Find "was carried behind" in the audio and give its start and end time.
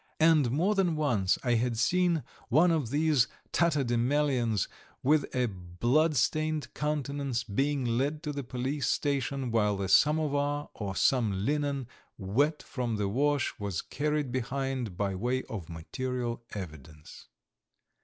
13.59-14.97